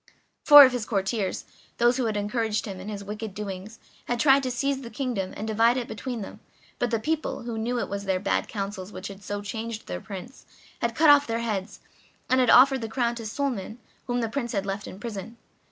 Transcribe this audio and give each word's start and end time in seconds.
Four 0.43 0.65
of 0.65 0.71
his 0.71 0.87
courtiers, 0.87 1.45
those 1.77 1.97
who 1.97 2.05
had 2.05 2.17
encouraged 2.17 2.65
him 2.65 2.79
in 2.79 2.89
his 2.89 3.03
wicked 3.03 3.35
doings, 3.35 3.77
had 4.05 4.19
tried 4.19 4.41
to 4.41 4.49
seize 4.49 4.81
the 4.81 4.89
kingdom 4.89 5.31
and 5.37 5.47
divide 5.47 5.77
it 5.77 5.87
between 5.87 6.21
them, 6.21 6.39
but 6.79 6.89
the 6.89 6.99
people, 6.99 7.43
who 7.43 7.55
knew 7.55 7.77
it 7.77 7.87
was 7.87 8.05
their 8.05 8.19
bad 8.19 8.47
counsels 8.47 8.91
which 8.91 9.09
had 9.09 9.21
so 9.23 9.43
changed 9.43 9.85
the 9.85 10.01
Prince, 10.01 10.47
had 10.81 10.95
cut 10.95 11.11
off 11.11 11.27
their 11.27 11.41
heads, 11.41 11.81
and 12.31 12.39
had 12.39 12.49
offered 12.49 12.81
the 12.81 12.89
crown 12.89 13.13
to 13.13 13.27
Suliman, 13.27 13.77
whom 14.07 14.21
the 14.21 14.27
Prince 14.29 14.53
had 14.53 14.65
left 14.65 14.87
in 14.87 14.99
prison. 14.99 15.37